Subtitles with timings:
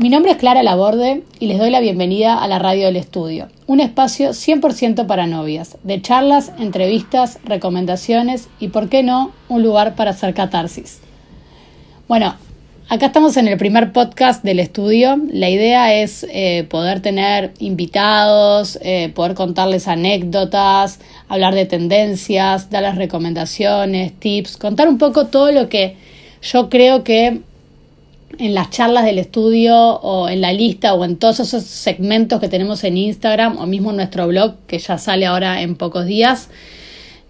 [0.00, 3.48] Mi nombre es Clara Laborde y les doy la bienvenida a la Radio del Estudio,
[3.66, 9.96] un espacio 100% para novias, de charlas, entrevistas, recomendaciones y, por qué no, un lugar
[9.96, 11.02] para hacer catarsis.
[12.08, 12.34] Bueno,
[12.88, 15.20] acá estamos en el primer podcast del estudio.
[15.30, 20.98] La idea es eh, poder tener invitados, eh, poder contarles anécdotas,
[21.28, 25.98] hablar de tendencias, darles recomendaciones, tips, contar un poco todo lo que
[26.40, 27.42] yo creo que
[28.38, 32.48] en las charlas del estudio o en la lista o en todos esos segmentos que
[32.48, 36.48] tenemos en Instagram o mismo en nuestro blog que ya sale ahora en pocos días.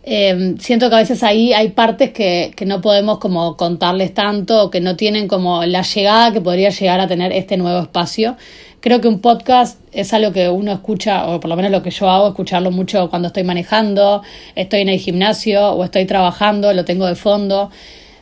[0.03, 4.65] Eh, siento que a veces ahí hay partes que, que, no podemos como contarles tanto
[4.65, 8.37] o que no tienen como la llegada que podría llegar a tener este nuevo espacio.
[8.81, 11.91] Creo que un podcast es algo que uno escucha, o por lo menos lo que
[11.91, 14.23] yo hago, escucharlo mucho cuando estoy manejando,
[14.55, 17.71] estoy en el gimnasio o estoy trabajando, lo tengo de fondo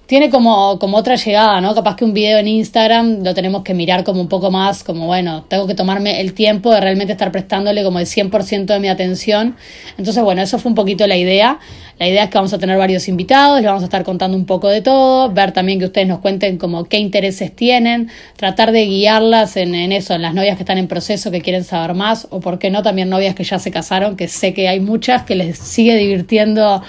[0.08, 1.74] tiene como, como otra llegada, ¿no?
[1.74, 5.06] Capaz que un video en Instagram lo tenemos que mirar como un poco más, como
[5.06, 8.88] bueno, tengo que tomarme el tiempo de realmente estar prestándole como el 100% de mi
[8.88, 9.54] atención.
[9.98, 11.58] Entonces, bueno, eso fue un poquito la idea.
[11.98, 14.46] La idea es que vamos a tener varios invitados, les vamos a estar contando un
[14.46, 18.86] poco de todo, ver también que ustedes nos cuenten como qué intereses tienen, tratar de
[18.86, 22.28] guiarlas en, en eso, en las novias que están en proceso, que quieren saber más,
[22.30, 25.24] o por qué no, también novias que ya se casaron, que sé que hay muchas
[25.24, 26.82] que les sigue divirtiendo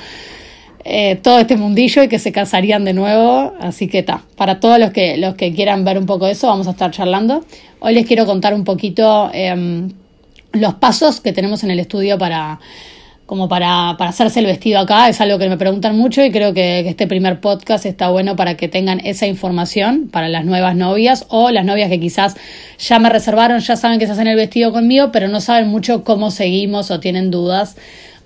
[0.85, 3.53] eh, todo este mundillo y que se casarían de nuevo.
[3.59, 6.47] Así que está, para todos los que, los que quieran ver un poco de eso,
[6.47, 7.45] vamos a estar charlando.
[7.80, 9.91] Hoy les quiero contar un poquito em,
[10.53, 12.59] los pasos que tenemos en el estudio para
[13.25, 16.52] como para, para, hacerse el vestido acá, es algo que me preguntan mucho y creo
[16.52, 20.75] que, que, este primer podcast está bueno para que tengan esa información para las nuevas
[20.75, 22.35] novias o las novias que quizás
[22.80, 26.03] ya me reservaron, ya saben que se hacen el vestido conmigo, pero no saben mucho
[26.03, 27.75] cómo seguimos o tienen dudas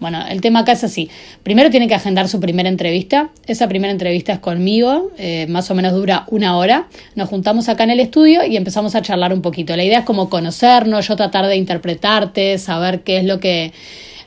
[0.03, 1.09] bueno, el tema acá es así.
[1.43, 3.29] Primero tiene que agendar su primera entrevista.
[3.47, 6.87] Esa primera entrevista es conmigo, eh, más o menos dura una hora.
[7.15, 9.77] Nos juntamos acá en el estudio y empezamos a charlar un poquito.
[9.77, 13.71] La idea es como conocernos, yo tratar de interpretarte, saber qué es lo que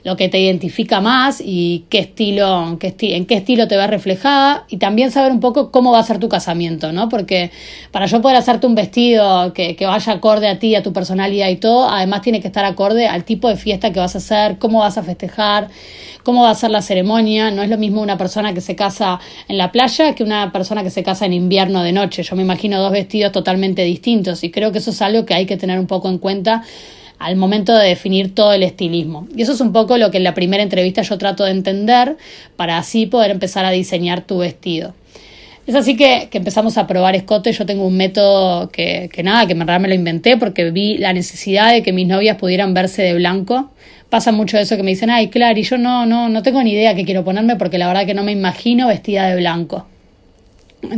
[0.07, 5.11] lo que te identifica más y qué estilo, qué estilo te ves reflejada y también
[5.11, 7.09] saber un poco cómo va a ser tu casamiento, ¿no?
[7.09, 7.51] Porque
[7.91, 11.49] para yo poder hacerte un vestido que, que vaya acorde a ti, a tu personalidad
[11.49, 14.59] y todo, además tiene que estar acorde al tipo de fiesta que vas a hacer,
[14.59, 15.71] cómo vas a festejar,
[16.23, 17.51] cómo va a ser la ceremonia.
[17.51, 20.85] No es lo mismo una persona que se casa en la playa que una persona
[20.85, 22.23] que se casa en invierno de noche.
[22.23, 25.47] Yo me imagino dos vestidos totalmente distintos y creo que eso es algo que hay
[25.47, 26.63] que tener un poco en cuenta
[27.19, 29.27] al momento de definir todo el estilismo.
[29.35, 32.17] Y eso es un poco lo que en la primera entrevista yo trato de entender
[32.57, 34.95] para así poder empezar a diseñar tu vestido.
[35.67, 37.53] Es así que, empezamos a probar escote.
[37.53, 40.97] Yo tengo un método que, que nada, que en verdad me lo inventé porque vi
[40.99, 43.71] la necesidad de que mis novias pudieran verse de blanco.
[44.09, 46.73] Pasa mucho eso que me dicen, ay, claro, y yo no, no, no tengo ni
[46.73, 49.87] idea qué quiero ponerme porque la verdad que no me imagino vestida de blanco.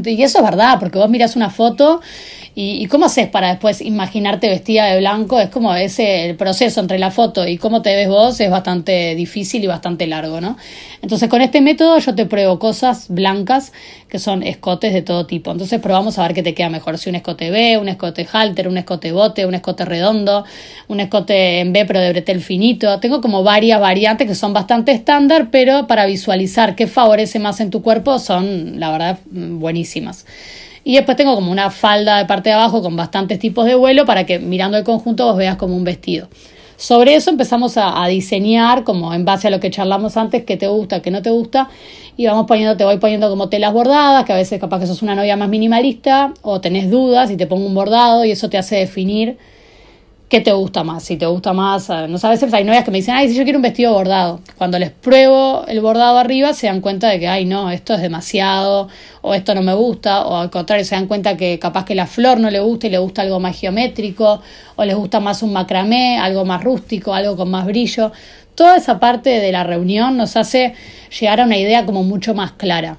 [0.04, 2.00] Y eso es verdad, porque vos miras una foto
[2.60, 5.38] y, cómo haces para después imaginarte vestida de blanco.
[5.38, 9.15] Es como ese el proceso entre la foto y cómo te ves vos es bastante
[9.15, 10.56] difícil y bastante largo, ¿no?
[11.00, 13.72] Entonces con este método yo te pruebo cosas blancas
[14.09, 15.53] que son escotes de todo tipo.
[15.53, 16.98] Entonces probamos a ver qué te queda mejor.
[16.98, 20.44] Si un escote B, un escote halter, un escote bote, un escote redondo,
[20.88, 22.98] un escote en B pero de bretel finito.
[22.98, 27.71] Tengo como varias variantes que son bastante estándar, pero para visualizar qué favorece más en
[27.71, 29.78] tu cuerpo son, la verdad, buenísimas.
[30.84, 34.06] Y después tengo como una falda de parte de abajo con bastantes tipos de vuelo
[34.06, 36.28] para que mirando el conjunto vos veas como un vestido.
[36.78, 40.69] Sobre eso empezamos a, diseñar, como en base a lo que charlamos antes, qué te
[40.69, 41.69] gusta, qué no te gusta,
[42.16, 45.03] y vamos poniendo, te voy poniendo como telas bordadas, que a veces capaz que sos
[45.03, 48.59] una novia más minimalista, o tenés dudas y te pongo un bordado, y eso te
[48.59, 49.39] hace definir
[50.28, 51.05] qué te gusta más.
[51.05, 53.44] Si te gusta más, eh, no sabes, hay novias que me dicen, ay, si yo
[53.44, 54.41] quiero un vestido bordado.
[54.56, 58.03] Cuando les pruebo el bordado arriba, se dan cuenta de que, ay, no, esto es
[58.03, 58.89] demasiado,
[59.22, 62.06] o esto no me gusta, o al contrario, se dan cuenta que capaz que la
[62.06, 64.43] flor no le gusta y le gusta algo más geométrico,
[64.77, 68.12] o les gusta más un macramé, algo más rústico, algo con más brillo.
[68.55, 70.75] Toda esa parte de la reunión nos hace
[71.19, 72.99] llegar a una idea como mucho más clara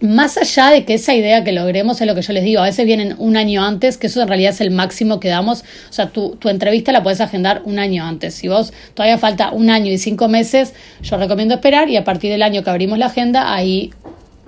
[0.00, 2.64] más allá de que esa idea que logremos es lo que yo les digo, a
[2.64, 5.92] veces vienen un año antes, que eso en realidad es el máximo que damos, o
[5.92, 8.34] sea, tu, tu entrevista la puedes agendar un año antes.
[8.34, 12.30] Si vos todavía falta un año y cinco meses, yo recomiendo esperar y a partir
[12.30, 13.92] del año que abrimos la agenda, ahí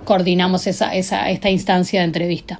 [0.05, 2.59] coordinamos esa, esa, esta instancia de entrevista.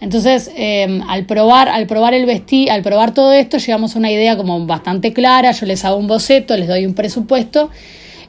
[0.00, 4.10] Entonces, em, al probar, al probar el vestir, al probar todo esto, llegamos a una
[4.10, 7.70] idea como bastante clara, yo les hago un boceto, les doy un presupuesto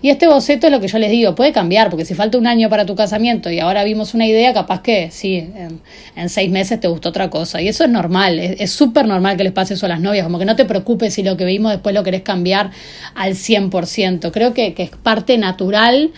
[0.02, 2.48] y este boceto es lo que yo les digo, puede cambiar, porque si falta un
[2.48, 5.48] año para tu casamiento y ahora vimos una idea, capaz que sí,
[6.16, 7.62] en, seis meses te gustó otra cosa.
[7.62, 10.40] Y eso es normal, es súper normal que les pase eso a las novias, como
[10.40, 12.72] que no te preocupes si lo que vimos después lo querés cambiar
[13.14, 14.32] al 100%.
[14.32, 16.12] Creo que, que es parte natural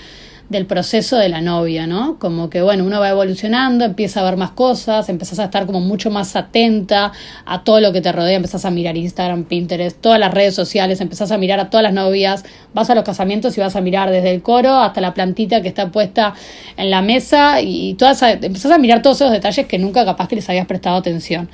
[0.53, 2.17] del proceso de la novia, ¿no?
[2.19, 5.81] Como que, bueno, uno va evolucionando, empieza a ver más cosas, empezás a estar como
[5.81, 7.11] mucho más atenta
[7.45, 11.01] a todo lo que te rodea, empezás a mirar Instagram, Pinterest, todas las redes sociales,
[11.01, 14.09] empezás a mirar a todas las novias, vas a los casamientos y vas a mirar
[14.11, 16.33] desde el coro hasta la plantita que está puesta
[16.77, 20.35] en la mesa y todas, empezás a mirar todos esos detalles que nunca capaz que
[20.38, 21.50] les habías prestado atención.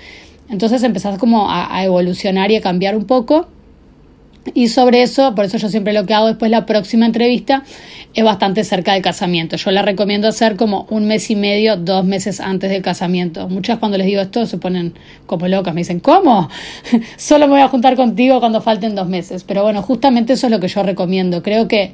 [0.49, 3.47] Entonces empezás como a, a evolucionar y a cambiar un poco
[4.53, 7.63] y sobre eso, por eso yo siempre lo que hago después la próxima entrevista
[8.13, 9.55] es bastante cerca del casamiento.
[9.55, 13.47] Yo la recomiendo hacer como un mes y medio, dos meses antes del casamiento.
[13.49, 14.93] Muchas cuando les digo esto se ponen
[15.25, 16.49] como locas, me dicen, ¿cómo?
[17.17, 19.43] Solo me voy a juntar contigo cuando falten dos meses.
[19.43, 21.43] Pero bueno, justamente eso es lo que yo recomiendo.
[21.43, 21.93] Creo que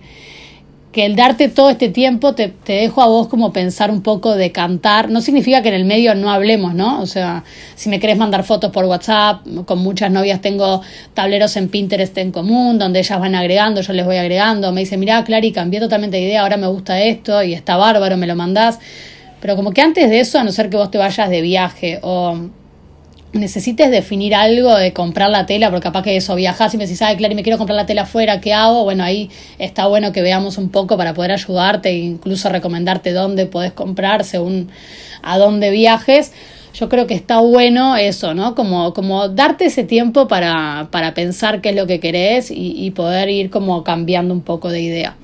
[0.95, 4.37] que el darte todo este tiempo te, te, dejo a vos como pensar un poco
[4.37, 5.09] de cantar.
[5.09, 7.01] No significa que en el medio no hablemos, ¿no?
[7.01, 7.43] O sea,
[7.75, 10.81] si me querés mandar fotos por WhatsApp, con muchas novias tengo
[11.13, 14.71] tableros en Pinterest en común, donde ellas van agregando, yo les voy agregando.
[14.71, 18.15] Me dice, mirá, Clary, cambié totalmente de idea, ahora me gusta esto y está bárbaro,
[18.15, 18.79] me lo mandás.
[19.41, 21.99] Pero como que antes de eso, a no ser que vos te vayas de viaje
[22.03, 22.39] o
[23.35, 27.01] necesites definir algo de comprar la tela, porque capaz que eso viajas y me decís,
[27.01, 28.83] ay, Clary, me quiero comprar la tela afuera, ¿qué hago?
[28.83, 29.29] Bueno, ahí
[29.59, 34.23] está bueno que veamos un poco para poder ayudarte e incluso recomendarte dónde podés comprar
[34.23, 34.69] según
[35.21, 36.33] a dónde viajes.
[36.73, 38.55] Yo creo que está bueno eso, ¿no?
[38.55, 42.91] Como, como darte ese tiempo para, para pensar qué es lo que querés y, y
[42.91, 45.15] poder ir como cambiando un poco de idea.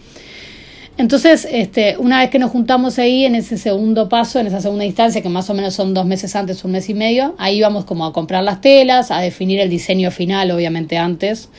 [1.02, 4.86] Entonces, este, una vez que nos juntamos ahí en ese segundo paso, en esa segunda
[4.86, 7.86] instancia, que más o menos son dos meses antes, un mes y medio, ahí vamos
[7.86, 11.50] como a comprar las telas, a definir el diseño final, obviamente antes,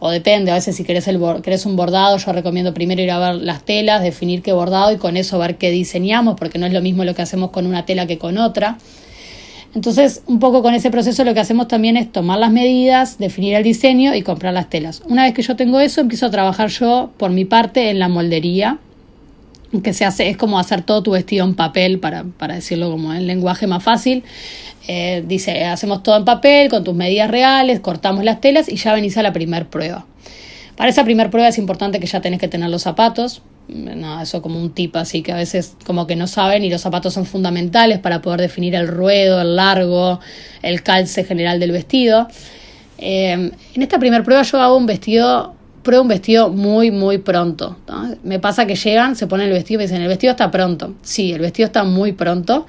[0.00, 3.18] o depende, a veces si querés, el, querés un bordado, yo recomiendo primero ir a
[3.18, 6.74] ver las telas, definir qué bordado y con eso ver qué diseñamos, porque no es
[6.74, 8.76] lo mismo lo que hacemos con una tela que con otra.
[9.74, 13.54] Entonces, un poco con ese proceso lo que hacemos también es tomar las medidas, definir
[13.54, 15.00] el diseño y comprar las telas.
[15.06, 18.10] Una vez que yo tengo eso, empiezo a trabajar yo por mi parte en la
[18.10, 18.78] moldería
[19.82, 23.14] que se hace, es como hacer todo tu vestido en papel, para, para decirlo como
[23.14, 24.24] en lenguaje más fácil.
[24.88, 28.92] Eh, dice, hacemos todo en papel, con tus medidas reales, cortamos las telas y ya
[28.92, 30.06] venís a la primer prueba.
[30.76, 33.42] Para esa primer prueba es importante que ya tenés que tener los zapatos.
[33.68, 36.80] No, eso como un tip así que a veces como que no saben y los
[36.80, 40.18] zapatos son fundamentales para poder definir el ruedo, el largo,
[40.62, 42.26] el calce general del vestido.
[42.98, 47.76] Eh, en esta primera prueba yo hago un vestido prueba un vestido muy, muy pronto.
[48.22, 50.94] Me pasa que llegan, se ponen el vestido y dicen, el vestido está pronto.
[51.02, 52.66] Sí, el vestido está muy pronto.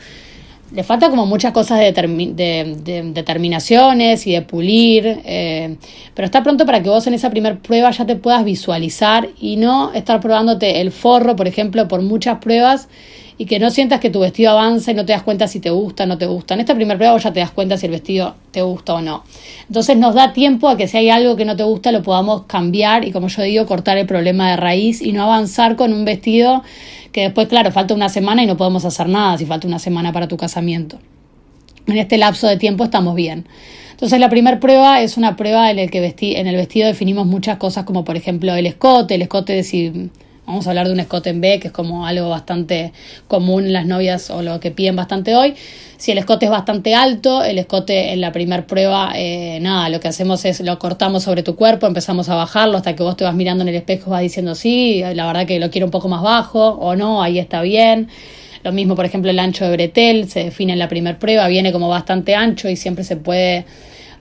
[0.73, 5.75] Le falta como muchas cosas de, de, determinaciones y de pulir, eh,
[6.13, 9.57] pero está pronto para que vos en esa primera prueba ya te puedas visualizar y
[9.57, 12.88] no estar probándote el forro, por ejemplo, por muchas pruebas
[13.41, 15.71] y que no sientas que tu vestido avanza y no te das cuenta si te
[15.71, 16.53] gusta o no te gusta.
[16.53, 19.23] En esta primera prueba ya te das cuenta si el vestido te gusta o no.
[19.68, 22.44] Entonces nos da tiempo a que si hay algo que no te gusta lo podamos
[22.44, 26.06] cambiar y como yo digo, cortar el problema de raíz y no avanzar con un
[26.06, 26.62] vestido
[27.11, 30.13] que después, claro, falta una semana y no podemos hacer nada si falta una semana
[30.13, 30.99] para tu casamiento.
[31.87, 33.47] En este lapso de tiempo estamos bien.
[33.91, 37.57] Entonces la primera prueba es una prueba en el que en el vestido definimos muchas
[37.57, 40.09] cosas como por ejemplo el escote, el escote de si
[40.51, 42.92] Vamos a hablar de un escote en B, que es como algo bastante
[43.30, 45.53] común en las novias o lo que piden bastante hoy.
[45.95, 50.01] Si el escote es bastante alto, el escote en la primera prueba, eh, nada, lo
[50.01, 53.24] que hacemos es lo cortamos sobre tu cuerpo, empezamos a bajarlo hasta que vos te
[53.24, 56.09] vas mirando en el espejo, vas diciendo sí, la verdad que lo quiero un poco
[56.09, 58.09] más bajo o no, ahí está bien.
[58.62, 61.71] Lo mismo, por ejemplo, el ancho de bretel se define en la primera prueba, viene
[61.71, 63.63] como bastante ancho y siempre se puede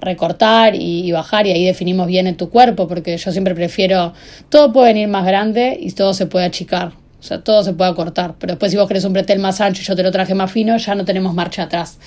[0.01, 4.13] recortar y, bajar y ahí definimos bien en tu cuerpo, porque yo siempre prefiero,
[4.49, 7.95] todo puede venir más grande y todo se puede achicar, o sea, todo se puede
[7.95, 10.35] cortar, pero después si vos querés un bretel más ancho y yo te lo traje
[10.35, 11.99] más fino, ya no tenemos marcha atrás.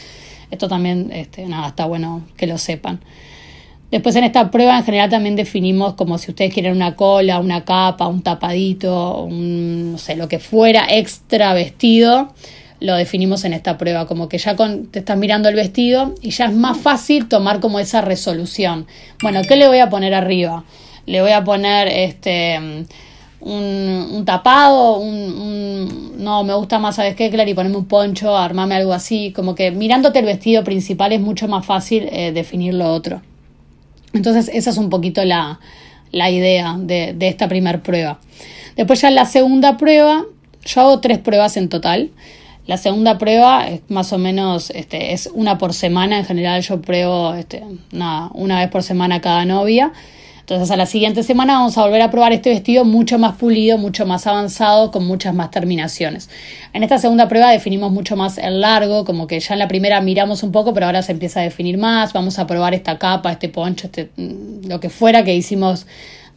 [0.51, 2.99] Esto también, este, nada, está bueno que lo sepan.
[3.89, 7.63] Después en esta prueba en general también definimos como si ustedes quieren una cola, una
[7.63, 12.33] capa, un tapadito, un, no sé, lo que fuera extra vestido
[12.83, 14.57] lo definimos en esta prueba, como que ya
[14.91, 18.87] te estás mirando el vestido y ya es más fácil tomar como esa resolución.
[19.21, 20.65] Bueno, ¿qué le voy a poner arriba?
[21.05, 22.85] Le voy a poner este
[23.39, 27.53] un, tapado, un, no, me gusta más, ¿sabes qué, Clary?
[27.53, 31.65] Ponerme un poncho, armarme algo así, como que mirándote el vestido principal es mucho más
[31.65, 33.21] fácil eh, definir lo otro.
[34.11, 35.61] Entonces, esa es un poquito la,
[36.11, 38.19] la idea de, de esta primera prueba.
[38.75, 40.25] Después ya en la segunda prueba,
[40.65, 42.11] yo hago tres pruebas en total.
[42.65, 46.81] La segunda prueba es más o menos, este, es una por semana, en general yo
[46.81, 49.91] pruebo este, nada, una vez por semana cada novia.
[50.39, 53.77] Entonces a la siguiente semana vamos a volver a probar este vestido mucho más pulido,
[53.77, 56.29] mucho más avanzado, con muchas más terminaciones.
[56.73, 60.01] En esta segunda prueba definimos mucho más el largo, como que ya en la primera
[60.01, 62.11] miramos un poco, pero ahora se empieza a definir más.
[62.11, 65.85] Vamos a probar esta capa, este poncho, este, mm, lo que fuera que hicimos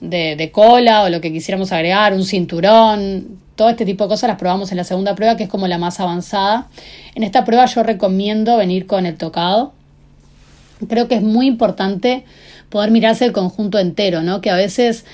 [0.01, 4.29] de, de cola o lo que quisiéramos agregar, un cinturón, todo este tipo de cosas
[4.29, 6.69] las probamos en la segunda prueba, que es como la más avanzada.
[7.15, 9.73] En esta prueba yo recomiendo venir con el tocado.
[10.89, 12.25] Creo que es muy importante
[12.69, 14.41] poder mirarse el conjunto entero, ¿no?
[14.41, 15.07] Que a veces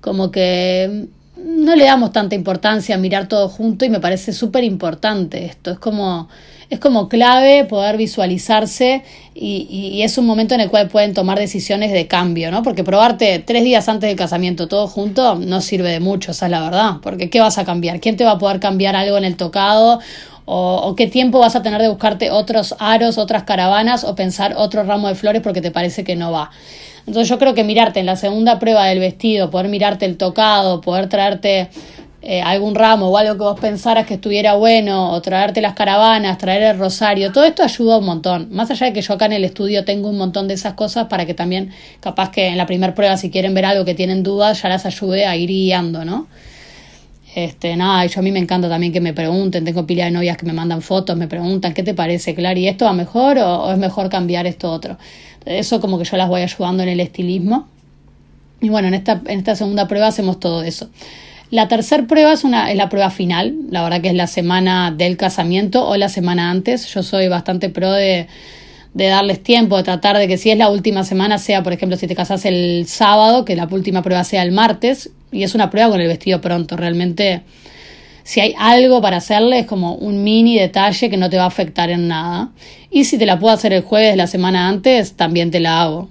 [0.00, 1.08] como que
[1.44, 5.70] no le damos tanta importancia a mirar todo junto y me parece súper importante esto.
[5.70, 6.28] Es como,
[6.68, 9.02] es como clave poder visualizarse
[9.34, 12.62] y, y, es un momento en el cual pueden tomar decisiones de cambio, ¿no?
[12.62, 16.50] Porque probarte tres días antes del casamiento todo junto no sirve de mucho, esa es
[16.50, 16.96] la verdad.
[17.02, 18.00] Porque ¿qué vas a cambiar?
[18.00, 20.00] ¿Quién te va a poder cambiar algo en el tocado?
[20.44, 24.54] O, o, qué tiempo vas a tener de buscarte otros aros, otras caravanas o pensar
[24.56, 26.50] otro ramo de flores porque te parece que no va.
[27.08, 30.82] Entonces yo creo que mirarte en la segunda prueba del vestido, poder mirarte el tocado,
[30.82, 31.70] poder traerte
[32.20, 36.36] eh, algún ramo o algo que vos pensaras que estuviera bueno, o traerte las caravanas,
[36.36, 38.48] traer el rosario, todo esto ayuda un montón.
[38.50, 41.06] Más allá de que yo acá en el estudio tengo un montón de esas cosas
[41.06, 44.22] para que también, capaz que en la primera prueba, si quieren ver algo que tienen
[44.22, 46.26] dudas, ya las ayude a ir guiando, ¿no?
[47.34, 50.36] Este, nada, yo a mí me encanta también que me pregunten, tengo pila de novias
[50.36, 52.68] que me mandan fotos, me preguntan, ¿qué te parece, Clary?
[52.68, 54.96] ¿Esto va mejor o, o es mejor cambiar esto otro?
[55.44, 57.68] Eso como que yo las voy ayudando en el estilismo.
[58.60, 60.88] Y bueno, en esta, en esta segunda prueba hacemos todo eso.
[61.50, 64.90] La tercera prueba es, una, es la prueba final, la verdad que es la semana
[64.90, 66.86] del casamiento o la semana antes.
[66.92, 68.26] Yo soy bastante pro de,
[68.94, 71.96] de darles tiempo, de tratar de que si es la última semana sea, por ejemplo,
[71.96, 75.10] si te casas el sábado, que la última prueba sea el martes.
[75.30, 76.76] Y es una prueba con el vestido pronto.
[76.76, 77.42] Realmente
[78.28, 81.46] si hay algo para hacerle, es como un mini detalle que no te va a
[81.46, 82.50] afectar en nada.
[82.90, 86.10] Y si te la puedo hacer el jueves la semana antes, también te la hago.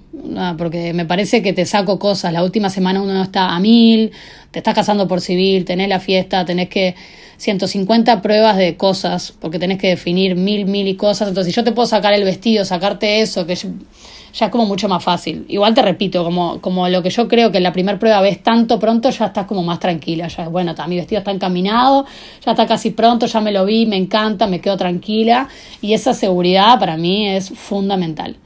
[0.58, 2.32] Porque me parece que te saco cosas.
[2.32, 4.10] La última semana uno está a mil,
[4.50, 6.96] te estás casando por civil, tenés la fiesta, tenés que
[7.38, 11.28] 150 pruebas de cosas, porque tenés que definir mil, mil y cosas.
[11.28, 14.88] Entonces, si yo te puedo sacar el vestido, sacarte eso, que ya es como mucho
[14.88, 15.44] más fácil.
[15.48, 18.42] Igual te repito, como, como lo que yo creo que en la primera prueba ves
[18.42, 20.26] tanto pronto, ya estás como más tranquila.
[20.26, 22.06] Ya, bueno, está, mi vestido está encaminado,
[22.44, 25.48] ya está casi pronto, ya me lo vi, me encanta, me quedo tranquila.
[25.80, 28.36] Y esa seguridad para mí es fundamental.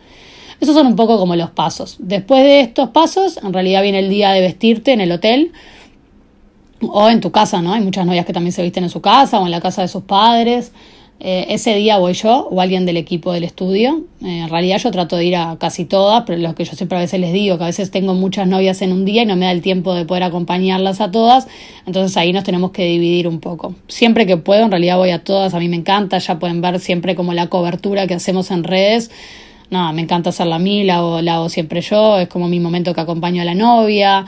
[0.61, 1.97] Esos son un poco como los pasos.
[1.99, 5.51] Después de estos pasos, en realidad viene el día de vestirte en el hotel
[6.91, 7.73] o en tu casa, ¿no?
[7.73, 9.89] Hay muchas novias que también se visten en su casa o en la casa de
[9.89, 10.73] sus padres.
[11.25, 14.07] Eh, ese día voy yo o alguien del equipo del estudio.
[14.23, 16.99] Eh, en realidad yo trato de ir a casi todas, pero lo que yo siempre
[16.99, 19.37] a veces les digo, que a veces tengo muchas novias en un día y no
[19.37, 21.47] me da el tiempo de poder acompañarlas a todas,
[21.87, 23.77] entonces ahí nos tenemos que dividir un poco.
[23.87, 26.81] Siempre que puedo, en realidad voy a todas, a mí me encanta, ya pueden ver
[26.81, 29.13] siempre como la cobertura que hacemos en redes.
[29.71, 32.59] No, me encanta hacer la mí, la hago, la hago siempre yo, es como mi
[32.59, 34.27] momento que acompaño a la novia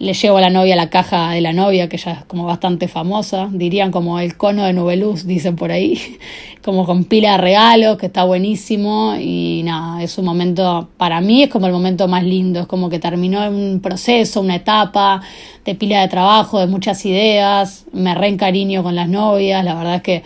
[0.00, 2.88] le llevo a la novia la caja de la novia, que ya es como bastante
[2.88, 6.00] famosa, dirían como el cono de Nubeluz, dicen por ahí,
[6.64, 9.14] como con pila de regalos, que está buenísimo.
[9.20, 12.88] Y nada, es un momento, para mí es como el momento más lindo, es como
[12.88, 15.20] que terminó un proceso, una etapa
[15.66, 20.02] de pila de trabajo, de muchas ideas, me reencariño con las novias, la verdad es
[20.02, 20.22] que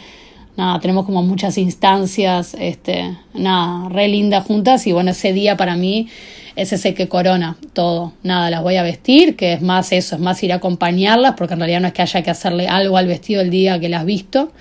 [0.56, 4.86] nada, tenemos como muchas instancias, este, nada, re lindas juntas.
[4.86, 6.06] Y bueno, ese día para mí
[6.56, 8.12] es ese que corona todo.
[8.22, 11.54] Nada, las voy a vestir, que es más eso, es más ir a acompañarlas, porque
[11.54, 14.04] en realidad no es que haya que hacerle algo al vestido el día que las
[14.04, 14.52] visto.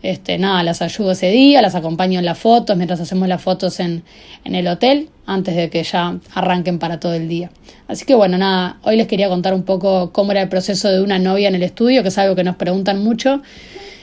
[0.00, 3.80] Este, nada, las ayudo ese día, las acompaño en las fotos, mientras hacemos las fotos
[3.80, 4.04] en,
[4.44, 7.50] en el hotel, antes de que ya arranquen para todo el día.
[7.88, 11.02] Así que bueno, nada, hoy les quería contar un poco cómo era el proceso de
[11.02, 13.42] una novia en el estudio, que es algo que nos preguntan mucho.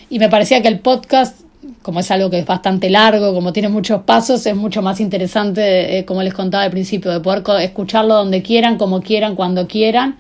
[0.10, 1.45] Y me parecía que el podcast
[1.86, 6.00] como es algo que es bastante largo, como tiene muchos pasos, es mucho más interesante,
[6.00, 10.18] eh, como les contaba al principio, de poder escucharlo donde quieran, como quieran, cuando quieran,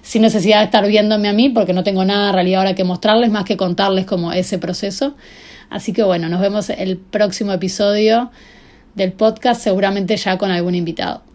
[0.00, 2.84] sin necesidad de estar viéndome a mí, porque no tengo nada en realidad ahora que
[2.84, 5.16] mostrarles, más que contarles como ese proceso.
[5.70, 8.30] Así que bueno, nos vemos el próximo episodio
[8.94, 11.27] del podcast, seguramente ya con algún invitado.